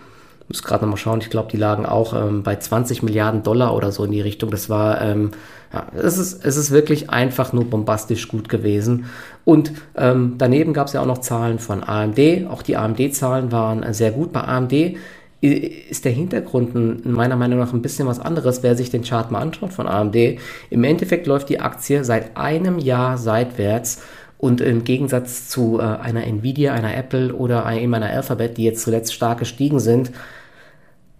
Muss 0.50 0.64
gerade 0.64 0.86
noch 0.86 0.92
mal 0.92 0.98
schauen, 0.98 1.20
ich 1.20 1.30
glaube, 1.30 1.50
die 1.52 1.58
lagen 1.58 1.86
auch 1.86 2.14
ähm, 2.14 2.44
bei 2.44 2.56
20 2.56 3.04
Milliarden 3.04 3.44
Dollar 3.44 3.76
oder 3.76 3.92
so 3.92 4.06
in 4.06 4.12
die 4.12 4.22
Richtung. 4.22 4.50
Das 4.50 4.70
war 4.70 5.02
ähm, 5.02 5.32
ja, 5.74 5.88
es 5.96 6.18
ist, 6.18 6.46
es 6.46 6.56
ist 6.56 6.72
wirklich 6.72 7.10
einfach 7.10 7.52
nur 7.54 7.66
bombastisch 7.66 8.28
gut 8.28 8.48
gewesen. 8.48 9.06
Und 9.44 9.72
ähm, 9.96 10.36
daneben 10.38 10.74
gab 10.74 10.88
es 10.88 10.94
ja 10.94 11.02
auch 11.02 11.06
noch 11.06 11.20
Zahlen 11.20 11.60
von 11.60 11.84
AMD. 11.84 12.48
Auch 12.50 12.62
die 12.62 12.78
AMD-Zahlen 12.78 13.52
waren 13.52 13.94
sehr 13.94 14.12
gut. 14.12 14.32
Bei 14.32 14.42
AMD 14.42 14.96
ist 15.42 16.06
der 16.06 16.12
Hintergrund 16.12 17.06
meiner 17.06 17.36
Meinung 17.36 17.60
nach 17.60 17.72
ein 17.72 17.82
bisschen 17.82 18.08
was 18.08 18.20
anderes, 18.20 18.64
wer 18.64 18.76
sich 18.76 18.90
den 18.90 19.04
Chart 19.04 19.30
mal 19.30 19.42
anschaut 19.42 19.72
von 19.72 19.88
AMD. 19.88 20.16
Im 20.70 20.84
Endeffekt 20.84 21.28
läuft 21.28 21.50
die 21.50 21.60
Aktie 21.60 22.04
seit 22.04 22.36
einem 22.38 22.80
Jahr 22.80 23.18
seitwärts 23.18 24.02
und 24.40 24.62
im 24.62 24.84
Gegensatz 24.84 25.48
zu 25.50 25.80
äh, 25.80 25.84
einer 25.84 26.24
Nvidia, 26.24 26.74
einer 26.74 26.96
Apple 26.96 27.34
oder 27.34 27.72
eben 27.72 27.94
einer 27.94 28.10
Alphabet, 28.10 28.58
die 28.58 28.64
jetzt 28.64 28.84
zuletzt 28.84 29.14
stark 29.14 29.40
gestiegen 29.40 29.80
sind, 29.80 30.12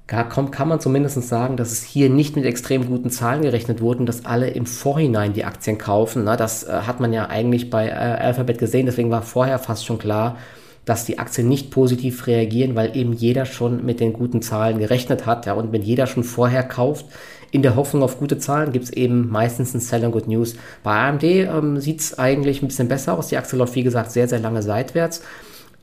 kann, 0.08 0.52
kann 0.52 0.70
man 0.70 0.80
zumindest 0.80 1.22
sagen, 1.24 1.58
dass 1.58 1.72
es 1.72 1.84
hier 1.84 2.10
nicht 2.10 2.36
mit 2.38 2.46
extrem 2.46 2.88
guten 2.88 3.10
Zahlen 3.10 3.42
gerechnet 3.42 3.82
wurde 3.82 4.00
und 4.00 4.06
dass 4.06 4.26
alle 4.26 4.50
im 4.50 4.66
Vorhinein 4.66 5.34
die 5.34 5.44
Aktien 5.44 5.78
kaufen. 5.78 6.26
Das 6.26 6.64
äh, 6.64 6.72
hat 6.72 7.02
man 7.02 7.12
ja 7.12 7.28
eigentlich 7.28 7.70
bei 7.70 7.88
äh, 7.88 7.92
Alphabet 7.92 8.58
gesehen, 8.58 8.86
deswegen 8.86 9.12
war 9.12 9.22
vorher 9.22 9.60
fast 9.60 9.86
schon 9.86 10.00
klar, 10.00 10.38
dass 10.86 11.04
die 11.04 11.20
Aktien 11.20 11.50
nicht 11.50 11.72
positiv 11.72 12.26
reagieren, 12.28 12.76
weil 12.76 12.96
eben 12.96 13.12
jeder 13.12 13.46
schon 13.46 13.86
mit 13.86 14.00
den 14.00 14.14
guten 14.14 14.42
Zahlen 14.42 14.80
gerechnet 14.80 15.26
hat. 15.26 15.46
Und 15.48 15.74
wenn 15.74 15.82
jeder 15.82 16.08
schon 16.08 16.24
vorher 16.24 16.64
kauft, 16.64 17.06
in 17.52 17.62
der 17.62 17.76
Hoffnung 17.76 18.04
auf 18.04 18.20
gute 18.20 18.38
Zahlen, 18.38 18.72
gibt 18.72 18.86
es 18.86 18.92
eben 18.92 19.30
meistens 19.30 19.74
ein 19.74 19.82
Sell 19.82 20.06
and 20.06 20.14
Good 20.14 20.28
News. 20.28 20.56
Bei 20.84 21.08
AMD 21.08 21.24
ähm, 21.24 21.80
sieht 21.82 22.00
es 22.00 22.18
eigentlich 22.18 22.62
ein 22.62 22.68
bisschen 22.68 22.88
besser 22.88 23.18
aus. 23.18 23.28
Die 23.28 23.38
Aktie 23.38 23.58
läuft, 23.58 23.76
wie 23.76 23.84
gesagt, 23.84 24.12
sehr, 24.12 24.30
sehr 24.30 24.40
lange 24.40 24.62
seitwärts 24.62 25.22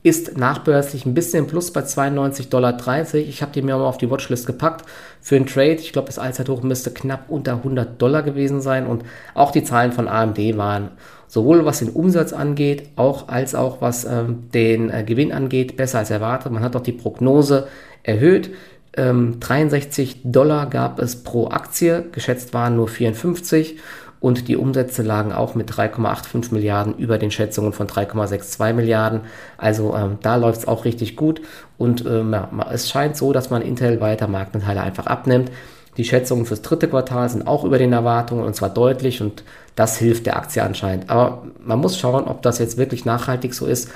ist 0.05 0.37
nachbörslich 0.37 1.07
ein 1.07 1.15
bisschen 1.15 1.47
plus 1.47 1.73
bei 1.73 1.81
92,30 1.81 2.49
Dollar. 2.49 2.77
Ich 3.15 3.41
habe 3.41 3.51
die 3.51 3.63
mir 3.63 3.75
mal 3.75 3.85
auf 3.85 3.97
die 3.97 4.11
Watchlist 4.11 4.45
gepackt 4.45 4.85
für 5.19 5.35
einen 5.35 5.47
Trade. 5.47 5.77
Ich 5.79 5.93
glaube, 5.93 6.05
das 6.05 6.19
Allzeithoch 6.19 6.61
müsste 6.61 6.91
knapp 6.91 7.25
unter 7.27 7.53
100 7.53 7.99
Dollar 7.99 8.21
gewesen 8.21 8.61
sein 8.61 8.85
und 8.85 9.03
auch 9.33 9.49
die 9.49 9.63
Zahlen 9.63 9.91
von 9.91 10.07
AMD 10.07 10.57
waren 10.57 10.91
sowohl 11.27 11.65
was 11.65 11.79
den 11.79 11.89
Umsatz 11.89 12.33
angeht, 12.33 12.89
auch 12.97 13.29
als 13.29 13.55
auch 13.55 13.81
was 13.81 14.05
ähm, 14.05 14.51
den 14.53 14.91
äh, 14.91 15.03
Gewinn 15.03 15.31
angeht, 15.31 15.75
besser 15.75 15.97
als 15.97 16.11
erwartet. 16.11 16.51
Man 16.51 16.61
hat 16.61 16.75
auch 16.75 16.83
die 16.83 16.91
Prognose 16.91 17.67
erhöht. 18.03 18.51
Ähm, 18.95 19.39
63 19.39 20.21
Dollar 20.23 20.69
gab 20.69 20.99
es 20.99 21.23
pro 21.23 21.47
Aktie, 21.47 22.05
geschätzt 22.11 22.53
waren 22.53 22.75
nur 22.75 22.87
54 22.87 23.79
und 24.25 24.47
die 24.47 24.57
Umsätze 24.57 25.03
lagen 25.03 25.31
auch 25.31 25.53
mit 25.53 25.69
3,85 25.69 26.51
Milliarden 26.51 26.95
über 26.97 27.19
den 27.19 27.29
Schätzungen 27.29 27.73
von 27.73 27.85
3,62 27.85 28.73
Milliarden. 28.73 29.21
Also 29.55 29.95
ähm, 29.95 30.17
da 30.23 30.35
läuft 30.35 30.61
es 30.61 30.67
auch 30.67 30.83
richtig 30.83 31.15
gut 31.15 31.41
und 31.77 32.03
ähm, 32.07 32.33
ja, 32.33 32.49
es 32.71 32.89
scheint 32.89 33.15
so, 33.17 33.33
dass 33.33 33.51
man 33.51 33.61
Intel 33.61 34.01
weiter 34.01 34.27
Marktanteile 34.27 34.81
einfach 34.81 35.05
abnimmt. 35.05 35.51
Die 35.97 36.05
Schätzungen 36.05 36.47
fürs 36.47 36.63
dritte 36.63 36.87
Quartal 36.87 37.29
sind 37.29 37.45
auch 37.45 37.63
über 37.65 37.77
den 37.77 37.93
Erwartungen 37.93 38.43
und 38.43 38.55
zwar 38.55 38.69
deutlich 38.69 39.21
und 39.21 39.43
das 39.75 39.99
hilft 39.99 40.25
der 40.25 40.37
Aktie 40.37 40.63
anscheinend. 40.63 41.11
Aber 41.11 41.43
man 41.63 41.77
muss 41.77 41.95
schauen, 41.95 42.23
ob 42.23 42.41
das 42.41 42.57
jetzt 42.57 42.79
wirklich 42.79 43.05
nachhaltig 43.05 43.53
so 43.53 43.67
ist. 43.67 43.91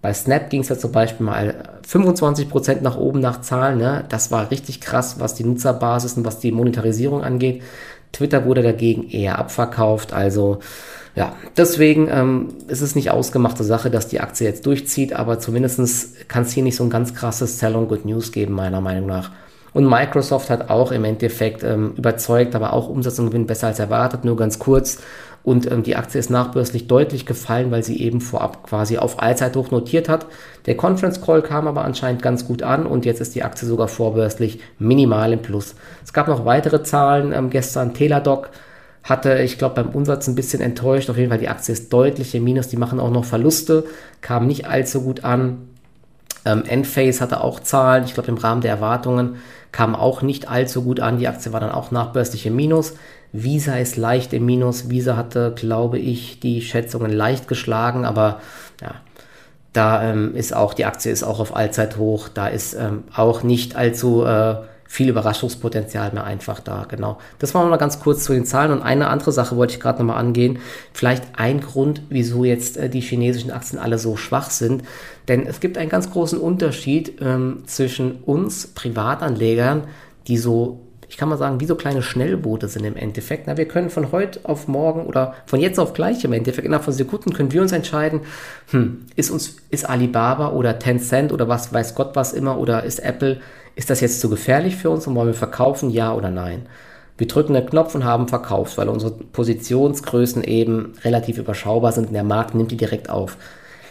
Bei 0.00 0.14
Snap 0.14 0.48
ging 0.48 0.62
es 0.62 0.70
ja 0.70 0.78
zum 0.78 0.92
Beispiel 0.92 1.26
mal 1.26 1.54
25% 1.86 2.80
nach 2.80 2.96
oben 2.96 3.20
nach 3.20 3.42
Zahlen. 3.42 3.76
Ne? 3.76 4.04
Das 4.08 4.30
war 4.30 4.50
richtig 4.50 4.80
krass, 4.80 5.16
was 5.18 5.34
die 5.34 5.44
Nutzerbasis 5.44 6.14
und 6.14 6.24
was 6.24 6.38
die 6.38 6.52
Monetarisierung 6.52 7.22
angeht. 7.22 7.62
Twitter 8.16 8.44
wurde 8.44 8.62
dagegen 8.62 9.08
eher 9.08 9.38
abverkauft. 9.38 10.12
Also 10.12 10.60
ja, 11.14 11.34
deswegen 11.56 12.08
ähm, 12.10 12.48
ist 12.68 12.82
es 12.82 12.94
nicht 12.94 13.10
ausgemachte 13.10 13.64
Sache, 13.64 13.90
dass 13.90 14.08
die 14.08 14.20
Aktie 14.20 14.46
jetzt 14.46 14.66
durchzieht, 14.66 15.14
aber 15.14 15.38
zumindest 15.38 16.28
kann 16.28 16.42
es 16.42 16.52
hier 16.52 16.62
nicht 16.62 16.76
so 16.76 16.84
ein 16.84 16.90
ganz 16.90 17.14
krasses 17.14 17.58
Sell 17.58 17.72
Good 17.72 18.04
News 18.04 18.32
geben, 18.32 18.54
meiner 18.54 18.80
Meinung 18.80 19.06
nach. 19.06 19.30
Und 19.72 19.86
Microsoft 19.86 20.48
hat 20.48 20.70
auch 20.70 20.90
im 20.90 21.04
Endeffekt 21.04 21.62
ähm, 21.62 21.92
überzeugt, 21.96 22.54
aber 22.54 22.72
auch 22.72 22.88
Umsatz 22.88 23.18
und 23.18 23.26
Gewinn 23.26 23.46
besser 23.46 23.66
als 23.66 23.78
erwartet, 23.78 24.24
nur 24.24 24.36
ganz 24.36 24.58
kurz. 24.58 24.98
Und 25.46 25.70
ähm, 25.70 25.84
die 25.84 25.94
Aktie 25.94 26.18
ist 26.18 26.28
nachbörslich 26.28 26.88
deutlich 26.88 27.24
gefallen, 27.24 27.70
weil 27.70 27.84
sie 27.84 28.02
eben 28.02 28.20
vorab 28.20 28.64
quasi 28.64 28.98
auf 28.98 29.22
Allzeithoch 29.22 29.70
notiert 29.70 30.08
hat. 30.08 30.26
Der 30.66 30.76
Conference 30.76 31.20
Call 31.20 31.40
kam 31.40 31.68
aber 31.68 31.84
anscheinend 31.84 32.20
ganz 32.20 32.48
gut 32.48 32.64
an 32.64 32.84
und 32.84 33.04
jetzt 33.04 33.20
ist 33.20 33.36
die 33.36 33.44
Aktie 33.44 33.68
sogar 33.68 33.86
vorbörslich 33.86 34.58
minimal 34.80 35.32
im 35.32 35.42
Plus. 35.42 35.76
Es 36.04 36.12
gab 36.12 36.26
noch 36.26 36.46
weitere 36.46 36.82
Zahlen 36.82 37.32
ähm, 37.32 37.48
gestern. 37.50 37.94
Teladoc 37.94 38.50
hatte, 39.04 39.38
ich 39.38 39.56
glaube, 39.56 39.76
beim 39.76 39.90
Umsatz 39.90 40.26
ein 40.26 40.34
bisschen 40.34 40.60
enttäuscht. 40.60 41.10
Auf 41.10 41.16
jeden 41.16 41.30
Fall, 41.30 41.38
die 41.38 41.48
Aktie 41.48 41.72
ist 41.72 41.92
deutlich 41.92 42.34
im 42.34 42.42
Minus. 42.42 42.66
Die 42.66 42.76
machen 42.76 42.98
auch 42.98 43.12
noch 43.12 43.24
Verluste, 43.24 43.84
kam 44.22 44.48
nicht 44.48 44.66
allzu 44.66 45.02
gut 45.02 45.22
an. 45.22 45.68
Ähm, 46.44 46.64
Enphase 46.66 47.20
hatte 47.20 47.40
auch 47.40 47.60
Zahlen, 47.60 48.02
ich 48.04 48.14
glaube, 48.14 48.30
im 48.30 48.38
Rahmen 48.38 48.62
der 48.62 48.72
Erwartungen 48.72 49.36
kam 49.76 49.94
auch 49.94 50.22
nicht 50.22 50.48
allzu 50.48 50.82
gut 50.82 51.00
an. 51.00 51.18
Die 51.18 51.28
Aktie 51.28 51.52
war 51.52 51.60
dann 51.60 51.70
auch 51.70 51.90
nachbörslich 51.90 52.46
im 52.46 52.56
Minus. 52.56 52.94
Visa 53.32 53.76
ist 53.76 53.98
leicht 53.98 54.32
im 54.32 54.46
Minus. 54.46 54.88
Visa 54.88 55.18
hatte, 55.18 55.52
glaube 55.54 55.98
ich, 55.98 56.40
die 56.40 56.62
Schätzungen 56.62 57.12
leicht 57.12 57.46
geschlagen, 57.46 58.06
aber 58.06 58.40
ja, 58.80 58.94
da 59.74 60.02
ähm, 60.02 60.34
ist 60.34 60.56
auch, 60.56 60.72
die 60.72 60.86
Aktie 60.86 61.12
ist 61.12 61.24
auch 61.24 61.40
auf 61.40 61.54
Allzeithoch. 61.54 62.30
Da 62.30 62.48
ist 62.48 62.72
ähm, 62.72 63.04
auch 63.14 63.42
nicht 63.42 63.76
allzu 63.76 64.24
äh, 64.24 64.54
viel 64.88 65.08
Überraschungspotenzial 65.08 66.12
mehr 66.12 66.24
einfach 66.24 66.60
da, 66.60 66.86
genau. 66.88 67.18
Das 67.38 67.54
war 67.54 67.64
mal 67.66 67.76
ganz 67.76 68.00
kurz 68.00 68.24
zu 68.24 68.32
den 68.32 68.44
Zahlen 68.44 68.72
und 68.72 68.82
eine 68.82 69.08
andere 69.08 69.32
Sache 69.32 69.56
wollte 69.56 69.74
ich 69.74 69.80
gerade 69.80 69.98
nochmal 69.98 70.18
angehen. 70.18 70.58
Vielleicht 70.92 71.24
ein 71.34 71.60
Grund, 71.60 72.02
wieso 72.08 72.44
jetzt 72.44 72.76
äh, 72.76 72.88
die 72.88 73.00
chinesischen 73.00 73.50
Aktien 73.50 73.78
alle 73.78 73.98
so 73.98 74.16
schwach 74.16 74.50
sind. 74.50 74.82
Denn 75.28 75.46
es 75.46 75.60
gibt 75.60 75.76
einen 75.78 75.90
ganz 75.90 76.10
großen 76.10 76.38
Unterschied 76.38 77.20
ähm, 77.20 77.64
zwischen 77.66 78.22
uns 78.22 78.68
Privatanlegern, 78.68 79.84
die 80.28 80.38
so 80.38 80.80
ich 81.08 81.16
kann 81.16 81.28
mal 81.28 81.38
sagen, 81.38 81.60
wie 81.60 81.66
so 81.66 81.76
kleine 81.76 82.02
Schnellboote 82.02 82.68
sind 82.68 82.84
im 82.84 82.96
Endeffekt. 82.96 83.46
Na, 83.46 83.56
wir 83.56 83.68
können 83.68 83.90
von 83.90 84.12
heute 84.12 84.40
auf 84.42 84.66
morgen 84.66 85.06
oder 85.06 85.34
von 85.46 85.60
jetzt 85.60 85.78
auf 85.78 85.94
gleich 85.94 86.24
im 86.24 86.32
Endeffekt, 86.32 86.66
innerhalb 86.66 86.84
von 86.84 86.92
Sekunden 86.92 87.32
können 87.32 87.52
wir 87.52 87.62
uns 87.62 87.72
entscheiden, 87.72 88.20
hm, 88.70 89.06
ist 89.14 89.30
uns, 89.30 89.56
ist 89.70 89.88
Alibaba 89.88 90.50
oder 90.50 90.78
Tencent 90.78 91.32
oder 91.32 91.48
was 91.48 91.72
weiß 91.72 91.94
Gott 91.94 92.16
was 92.16 92.32
immer 92.32 92.58
oder 92.58 92.82
ist 92.82 92.98
Apple, 92.98 93.40
ist 93.76 93.90
das 93.90 94.00
jetzt 94.00 94.20
zu 94.20 94.28
gefährlich 94.28 94.74
für 94.74 94.90
uns 94.90 95.06
und 95.06 95.14
wollen 95.14 95.28
wir 95.28 95.34
verkaufen, 95.34 95.90
ja 95.90 96.12
oder 96.12 96.30
nein? 96.30 96.66
Wir 97.18 97.28
drücken 97.28 97.54
den 97.54 97.66
Knopf 97.66 97.94
und 97.94 98.04
haben 98.04 98.26
verkauft, 98.26 98.76
weil 98.76 98.88
unsere 98.88 99.12
Positionsgrößen 99.12 100.42
eben 100.44 100.94
relativ 101.04 101.38
überschaubar 101.38 101.92
sind 101.92 102.08
und 102.08 102.14
der 102.14 102.24
Markt 102.24 102.54
nimmt 102.54 102.70
die 102.70 102.76
direkt 102.76 103.08
auf. 103.08 103.36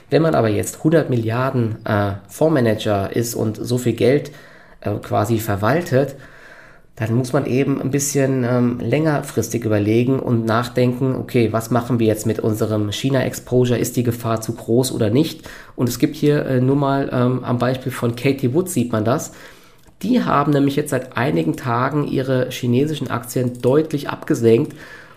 Wenn 0.09 0.21
man 0.21 0.35
aber 0.35 0.49
jetzt 0.49 0.77
100 0.77 1.09
Milliarden 1.09 1.77
äh, 1.85 2.13
Fondsmanager 2.27 3.15
ist 3.15 3.33
und 3.33 3.57
so 3.57 3.77
viel 3.77 3.93
Geld 3.93 4.31
äh, 4.81 4.91
quasi 4.95 5.39
verwaltet, 5.39 6.15
dann 6.95 7.13
muss 7.13 7.33
man 7.33 7.45
eben 7.45 7.81
ein 7.81 7.91
bisschen 7.91 8.45
ähm, 8.45 8.79
längerfristig 8.79 9.65
überlegen 9.65 10.19
und 10.19 10.45
nachdenken, 10.45 11.15
okay, 11.15 11.51
was 11.51 11.69
machen 11.69 11.99
wir 11.99 12.07
jetzt 12.07 12.25
mit 12.25 12.39
unserem 12.39 12.91
China-Exposure? 12.91 13.77
Ist 13.77 13.97
die 13.97 14.03
Gefahr 14.03 14.39
zu 14.39 14.53
groß 14.53 14.93
oder 14.93 15.09
nicht? 15.09 15.41
Und 15.75 15.89
es 15.89 15.99
gibt 15.99 16.15
hier 16.15 16.45
äh, 16.45 16.61
nur 16.61 16.77
mal 16.77 17.09
ähm, 17.11 17.43
am 17.43 17.57
Beispiel 17.57 17.91
von 17.91 18.15
Katie 18.15 18.53
Wood 18.53 18.69
sieht 18.69 18.93
man 18.93 19.03
das. 19.03 19.33
Die 20.01 20.23
haben 20.23 20.51
nämlich 20.51 20.75
jetzt 20.75 20.91
seit 20.91 21.17
einigen 21.17 21.55
Tagen 21.55 22.07
ihre 22.07 22.49
chinesischen 22.49 23.09
Aktien 23.09 23.61
deutlich 23.61 24.09
abgesenkt. 24.09 24.75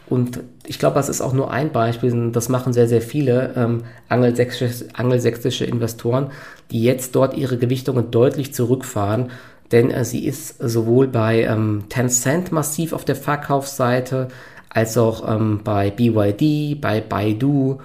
Und 0.08 0.40
ich 0.66 0.78
glaube, 0.78 0.94
das 0.94 1.08
ist 1.08 1.20
auch 1.20 1.34
nur 1.34 1.50
ein 1.50 1.70
Beispiel, 1.70 2.30
das 2.32 2.48
machen 2.48 2.72
sehr, 2.72 2.88
sehr 2.88 3.02
viele 3.02 3.52
ähm, 3.56 3.82
angelsächsische, 4.08 4.86
angelsächsische 4.94 5.66
Investoren, 5.66 6.30
die 6.70 6.82
jetzt 6.82 7.14
dort 7.14 7.36
ihre 7.36 7.58
Gewichtungen 7.58 8.10
deutlich 8.10 8.54
zurückfahren 8.54 9.30
denn 9.72 9.90
äh, 9.90 10.04
sie 10.04 10.26
ist 10.26 10.56
sowohl 10.60 11.08
bei 11.08 11.42
ähm, 11.42 11.84
Tencent 11.88 12.52
massiv 12.52 12.92
auf 12.92 13.04
der 13.04 13.16
Verkaufsseite, 13.16 14.28
als 14.68 14.96
auch 14.98 15.28
ähm, 15.28 15.60
bei 15.64 15.90
BYD, 15.90 16.80
bei 16.80 17.00
Baidu, 17.00 17.78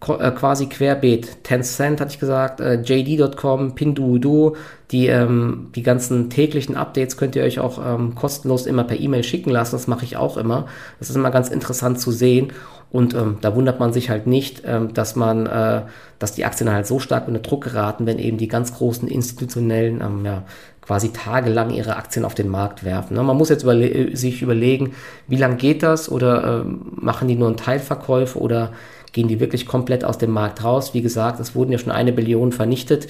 quasi 0.00 0.66
querbeet. 0.66 1.44
Tencent 1.44 2.00
hatte 2.00 2.12
ich 2.12 2.18
gesagt, 2.18 2.60
äh, 2.60 2.80
JD.com, 2.80 3.74
Pinduoduo, 3.74 4.56
die, 4.90 5.08
ähm, 5.08 5.68
die 5.74 5.82
ganzen 5.82 6.30
täglichen 6.30 6.74
Updates 6.74 7.18
könnt 7.18 7.36
ihr 7.36 7.42
euch 7.42 7.60
auch 7.60 7.78
ähm, 7.84 8.14
kostenlos 8.14 8.66
immer 8.66 8.84
per 8.84 8.98
E-Mail 8.98 9.22
schicken 9.24 9.50
lassen. 9.50 9.72
Das 9.72 9.86
mache 9.86 10.04
ich 10.04 10.16
auch 10.16 10.38
immer. 10.38 10.66
Das 10.98 11.10
ist 11.10 11.16
immer 11.16 11.30
ganz 11.30 11.48
interessant 11.50 12.00
zu 12.00 12.12
sehen. 12.12 12.52
Und 12.90 13.14
ähm, 13.14 13.38
da 13.40 13.54
wundert 13.54 13.78
man 13.78 13.92
sich 13.92 14.10
halt 14.10 14.26
nicht, 14.26 14.62
ähm, 14.64 14.92
dass 14.94 15.14
man, 15.14 15.46
äh, 15.46 15.82
dass 16.18 16.32
die 16.32 16.44
Aktien 16.44 16.72
halt 16.72 16.86
so 16.86 16.98
stark 16.98 17.28
unter 17.28 17.40
Druck 17.40 17.64
geraten, 17.64 18.06
wenn 18.06 18.18
eben 18.18 18.36
die 18.36 18.48
ganz 18.48 18.74
großen 18.74 19.06
institutionellen, 19.06 20.00
ähm, 20.00 20.24
ja, 20.24 20.42
quasi 20.80 21.12
tagelang 21.12 21.70
ihre 21.70 21.94
Aktien 21.94 22.24
auf 22.24 22.34
den 22.34 22.48
Markt 22.48 22.82
werfen. 22.82 23.14
Ne? 23.14 23.22
Man 23.22 23.36
muss 23.36 23.48
jetzt 23.48 23.62
überle 23.62 24.16
sich 24.16 24.42
überlegen, 24.42 24.94
wie 25.28 25.36
lange 25.36 25.54
geht 25.54 25.84
das 25.84 26.10
oder 26.10 26.62
ähm, 26.62 26.80
machen 26.96 27.28
die 27.28 27.36
nur 27.36 27.46
einen 27.46 27.56
Teilverkäufe 27.56 28.40
oder 28.40 28.72
gehen 29.12 29.28
die 29.28 29.40
wirklich 29.40 29.66
komplett 29.66 30.04
aus 30.04 30.18
dem 30.18 30.30
Markt 30.30 30.64
raus. 30.64 30.94
Wie 30.94 31.02
gesagt, 31.02 31.40
es 31.40 31.54
wurden 31.54 31.72
ja 31.72 31.78
schon 31.78 31.92
eine 31.92 32.12
Billion 32.12 32.52
vernichtet. 32.52 33.08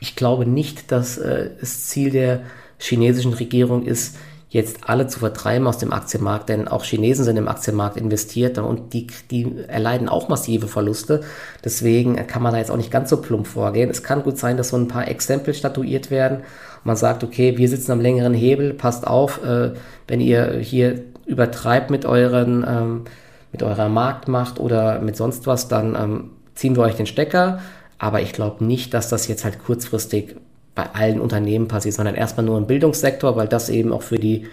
Ich 0.00 0.16
glaube 0.16 0.46
nicht, 0.46 0.92
dass 0.92 1.18
äh, 1.18 1.50
das 1.60 1.86
Ziel 1.86 2.10
der 2.10 2.40
chinesischen 2.78 3.34
Regierung 3.34 3.84
ist, 3.84 4.16
jetzt 4.50 4.88
alle 4.88 5.06
zu 5.06 5.18
vertreiben 5.18 5.66
aus 5.66 5.78
dem 5.78 5.92
Aktienmarkt, 5.92 6.48
denn 6.48 6.68
auch 6.68 6.84
Chinesen 6.84 7.24
sind 7.24 7.36
im 7.36 7.48
Aktienmarkt 7.48 7.98
investiert 7.98 8.56
und 8.58 8.94
die, 8.94 9.06
die 9.30 9.54
erleiden 9.68 10.08
auch 10.08 10.28
massive 10.28 10.68
Verluste. 10.68 11.20
Deswegen 11.64 12.26
kann 12.26 12.42
man 12.42 12.52
da 12.52 12.58
jetzt 12.58 12.70
auch 12.70 12.76
nicht 12.76 12.90
ganz 12.90 13.10
so 13.10 13.18
plump 13.20 13.46
vorgehen. 13.46 13.90
Es 13.90 14.02
kann 14.02 14.22
gut 14.22 14.38
sein, 14.38 14.56
dass 14.56 14.70
so 14.70 14.76
ein 14.76 14.88
paar 14.88 15.06
Exempel 15.06 15.52
statuiert 15.52 16.10
werden. 16.10 16.40
Man 16.82 16.96
sagt, 16.96 17.24
okay, 17.24 17.58
wir 17.58 17.68
sitzen 17.68 17.92
am 17.92 18.00
längeren 18.00 18.32
Hebel, 18.32 18.72
passt 18.72 19.06
auf, 19.06 19.44
äh, 19.44 19.72
wenn 20.06 20.20
ihr 20.20 20.58
hier 20.58 21.02
übertreibt 21.26 21.90
mit 21.90 22.06
euren, 22.06 22.64
ähm, 22.66 23.04
mit 23.52 23.62
eurer 23.62 23.88
Marktmacht 23.88 24.60
oder 24.60 25.00
mit 25.00 25.16
sonst 25.16 25.46
was, 25.46 25.68
dann 25.68 25.94
ähm, 25.94 26.30
ziehen 26.54 26.76
wir 26.76 26.82
euch 26.82 26.94
den 26.94 27.06
Stecker. 27.06 27.60
Aber 27.98 28.20
ich 28.20 28.32
glaube 28.32 28.64
nicht, 28.64 28.94
dass 28.94 29.08
das 29.08 29.26
jetzt 29.28 29.44
halt 29.44 29.58
kurzfristig 29.58 30.36
bei 30.74 30.86
allen 30.92 31.20
Unternehmen 31.20 31.66
passiert, 31.66 31.94
sondern 31.94 32.14
erstmal 32.14 32.46
nur 32.46 32.58
im 32.58 32.66
Bildungssektor, 32.66 33.36
weil 33.36 33.48
das 33.48 33.68
eben 33.68 33.92
auch 33.92 34.02
für 34.02 34.18
die 34.18 34.46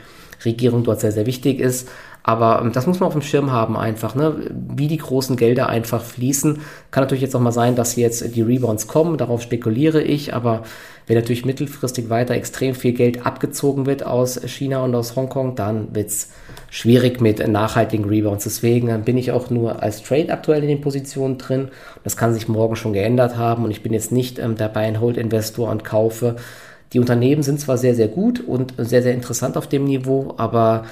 Regierung 0.44 0.84
dort 0.84 1.00
sehr, 1.00 1.12
sehr 1.12 1.26
wichtig 1.26 1.60
ist. 1.60 1.88
Aber 2.24 2.60
ähm, 2.62 2.72
das 2.72 2.88
muss 2.88 3.00
man 3.00 3.08
auf 3.08 3.14
dem 3.14 3.22
Schirm 3.22 3.52
haben 3.52 3.78
einfach, 3.78 4.16
ne? 4.16 4.50
wie 4.76 4.88
die 4.88 4.98
großen 4.98 5.36
Gelder 5.36 5.70
einfach 5.70 6.02
fließen. 6.02 6.60
Kann 6.90 7.04
natürlich 7.04 7.22
jetzt 7.22 7.36
auch 7.36 7.40
mal 7.40 7.52
sein, 7.52 7.76
dass 7.76 7.96
jetzt 7.96 8.36
die 8.36 8.42
Rebounds 8.42 8.88
kommen, 8.88 9.18
darauf 9.18 9.44
spekuliere 9.44 10.02
ich, 10.02 10.34
aber 10.34 10.64
wenn 11.06 11.16
natürlich 11.16 11.46
mittelfristig 11.46 12.10
weiter 12.10 12.34
extrem 12.34 12.74
viel 12.74 12.94
Geld 12.94 13.28
abgezogen 13.28 13.86
wird 13.86 14.04
aus 14.04 14.42
China 14.48 14.84
und 14.84 14.96
aus 14.96 15.16
Hongkong, 15.16 15.56
dann 15.56 15.94
wird 15.94 16.08
es 16.10 16.32
schwierig 16.76 17.22
mit 17.22 17.48
nachhaltigen 17.48 18.04
Rebounds. 18.04 18.44
Deswegen 18.44 19.02
bin 19.04 19.18
ich 19.18 19.32
auch 19.32 19.50
nur 19.50 19.82
als 19.82 20.04
Trade 20.04 20.30
aktuell 20.30 20.62
in 20.62 20.68
den 20.68 20.82
Positionen 20.82 21.38
drin. 21.38 21.70
Das 22.04 22.18
kann 22.18 22.34
sich 22.34 22.50
morgen 22.50 22.76
schon 22.76 22.92
geändert 22.92 23.38
haben 23.38 23.64
und 23.64 23.72
ich 23.72 23.82
bin 23.82 23.94
jetzt 23.94 24.12
nicht 24.12 24.40
ähm, 24.40 24.58
der 24.58 24.68
Buy-and-Hold-Investor 24.68 25.70
und 25.70 25.86
kaufe. 25.86 26.36
Die 26.92 27.00
Unternehmen 27.00 27.44
sind 27.44 27.62
zwar 27.62 27.78
sehr, 27.78 27.96
sehr 27.96 28.10
gut 28.10 28.42
und 28.46 28.74
sehr, 28.78 29.02
sehr 29.02 29.14
interessant 29.14 29.56
auf 29.56 29.68
dem 29.68 29.86
Niveau, 29.86 30.34
aber 30.36 30.84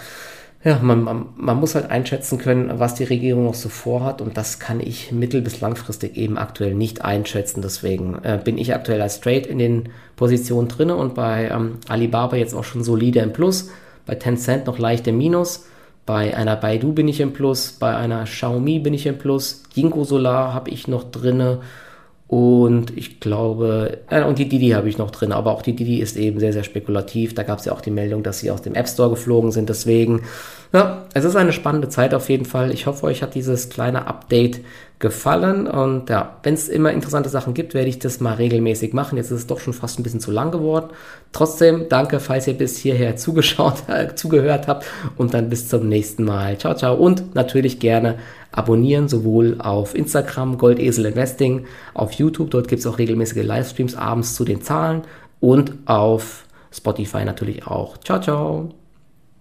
ja, 0.64 0.80
man, 0.82 1.04
man, 1.04 1.26
man, 1.36 1.60
muss 1.60 1.76
halt 1.76 1.92
einschätzen 1.92 2.38
können, 2.38 2.80
was 2.80 2.96
die 2.96 3.04
Regierung 3.04 3.44
noch 3.44 3.54
so 3.54 3.68
vorhat 3.68 4.22
und 4.22 4.38
das 4.38 4.60
kann 4.60 4.80
ich 4.80 5.12
mittel- 5.12 5.42
bis 5.42 5.60
langfristig 5.60 6.16
eben 6.16 6.38
aktuell 6.38 6.76
nicht 6.76 7.04
einschätzen. 7.04 7.62
Deswegen 7.62 8.20
äh, 8.24 8.40
bin 8.42 8.58
ich 8.58 8.74
aktuell 8.74 9.02
als 9.02 9.20
Trade 9.20 9.50
in 9.50 9.58
den 9.58 9.90
Positionen 10.16 10.70
drin 10.70 10.92
und 10.92 11.14
bei 11.14 11.50
ähm, 11.50 11.80
Alibaba 11.90 12.38
jetzt 12.38 12.54
auch 12.54 12.64
schon 12.64 12.86
solide 12.86 13.20
im 13.20 13.34
Plus, 13.34 13.70
bei 14.06 14.16
Tencent 14.16 14.66
noch 14.66 14.80
leicht 14.80 15.08
im 15.08 15.18
Minus, 15.18 15.66
bei 16.06 16.36
einer 16.36 16.56
Baidu 16.56 16.94
bin 16.94 17.08
ich 17.08 17.20
im 17.20 17.34
Plus, 17.34 17.72
bei 17.74 17.96
einer 17.96 18.26
Xiaomi 18.26 18.80
bin 18.80 18.94
ich 18.94 19.06
im 19.06 19.18
Plus, 19.18 19.64
Ginkgo 19.74 20.04
Solar 20.04 20.54
habe 20.54 20.70
ich 20.70 20.88
noch 20.88 21.10
drinne 21.10 21.60
und 22.28 22.98
ich 22.98 23.20
glaube, 23.20 24.00
äh, 24.10 24.24
und 24.24 24.40
die 24.40 24.50
Didi 24.50 24.70
habe 24.70 24.90
ich 24.90 24.98
noch 24.98 25.12
drin, 25.12 25.32
aber 25.32 25.52
auch 25.52 25.62
die 25.62 25.76
Didi 25.76 26.00
ist 26.00 26.18
eben 26.18 26.40
sehr, 26.40 26.52
sehr 26.52 26.64
spekulativ. 26.64 27.36
Da 27.36 27.44
gab 27.44 27.60
es 27.60 27.66
ja 27.66 27.74
auch 27.74 27.82
die 27.82 27.92
Meldung, 27.92 28.24
dass 28.24 28.40
sie 28.40 28.50
aus 28.50 28.64
dem 28.64 28.74
App 28.74 28.88
Store 28.88 29.12
geflogen 29.12 29.52
sind. 29.52 29.70
Deswegen, 29.70 30.24
ja, 30.74 31.06
es 31.14 31.24
ist 31.24 31.36
eine 31.36 31.54
spannende 31.54 31.88
Zeit 31.88 32.16
auf 32.16 32.30
jeden 32.30 32.46
Fall. 32.46 32.72
Ich 32.72 32.88
hoffe, 32.88 33.06
euch 33.06 33.22
hat 33.22 33.36
dieses 33.36 33.70
kleine 33.70 34.08
Update 34.08 34.62
gefallen. 34.98 35.68
Und 35.68 36.10
ja, 36.10 36.38
wenn 36.42 36.56
es 36.56 36.68
immer 36.68 36.92
interessante 36.92 37.30
Sachen 37.30 37.54
gibt, 37.54 37.76
werde 37.76 37.90
ich 37.90 38.00
das 38.00 38.20
mal 38.20 38.34
regelmäßig 38.34 38.92
machen. 38.94 39.18
Jetzt 39.18 39.30
ist 39.30 39.40
es 39.40 39.48
doch 39.48 39.60
schon 39.60 39.74
fast 39.74 40.00
ein 40.00 40.04
bisschen 40.04 40.20
zu 40.20 40.32
lang 40.32 40.50
geworden. 40.50 40.88
Trotzdem, 41.32 41.90
danke, 41.90 42.20
falls 42.20 42.48
ihr 42.48 42.56
bis 42.56 42.78
hierher 42.78 43.16
zugeschaut, 43.18 43.84
äh, 43.88 44.16
zugehört 44.16 44.68
habt. 44.68 44.86
Und 45.16 45.36
dann 45.36 45.50
bis 45.50 45.70
zum 45.70 45.88
nächsten 45.88 46.24
Mal. 46.24 46.58
Ciao, 46.58 46.74
ciao. 46.74 46.96
Und 46.96 47.36
natürlich 47.36 47.80
gerne 47.80 48.16
abonnieren, 48.52 49.08
sowohl 49.08 49.58
auf 49.60 49.94
Instagram 49.94 50.58
Goldesel 50.58 51.06
Investing, 51.06 51.66
auf 51.94 52.14
YouTube, 52.14 52.50
dort 52.50 52.68
gibt 52.68 52.80
es 52.80 52.88
auch 52.88 52.98
regelmäßige 52.98 53.44
Livestreams 53.44 53.96
abends 53.96 54.34
zu 54.34 54.44
den 54.44 54.62
Zahlen 54.62 55.04
und 55.40 55.74
auf 55.86 56.46
Spotify 56.72 57.26
natürlich 57.26 57.68
auch. 57.68 57.98
Ciao, 57.98 58.20
ciao. 58.20 58.83